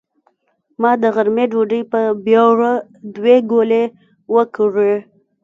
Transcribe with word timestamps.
ما 0.81 0.91
د 1.01 1.03
غرمۍ 1.15 1.45
ډوډۍ 1.51 1.81
په 1.91 1.99
بېړه 2.25 2.73
دوې 3.15 3.37
ګولې 3.51 3.83
وکړې. 4.35 4.93